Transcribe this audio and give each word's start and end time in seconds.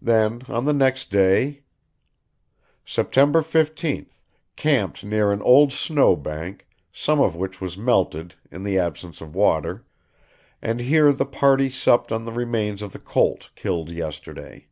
Then 0.00 0.42
on 0.46 0.66
the 0.66 0.72
next 0.72 1.10
day, 1.10 1.62
"September 2.84 3.42
15th. 3.42 4.20
Camped 4.54 5.02
near 5.02 5.32
an 5.32 5.42
old 5.42 5.72
snow 5.72 6.14
bank, 6.14 6.68
some 6.92 7.18
of 7.18 7.34
which 7.34 7.60
was 7.60 7.76
melted, 7.76 8.36
in 8.52 8.62
the 8.62 8.78
absence 8.78 9.20
of 9.20 9.34
water; 9.34 9.84
and 10.62 10.78
here 10.78 11.10
the 11.10 11.26
party 11.26 11.68
supped 11.68 12.12
on 12.12 12.24
the 12.24 12.30
remains 12.30 12.82
of 12.82 12.92
the 12.92 13.00
colt 13.00 13.50
killed 13.56 13.90
yesterday. 13.90 14.68